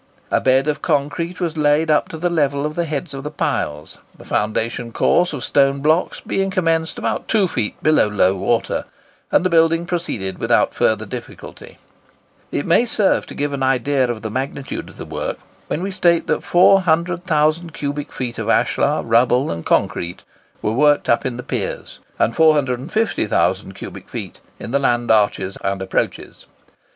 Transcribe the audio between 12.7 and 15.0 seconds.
serve to give an idea of the magnitude of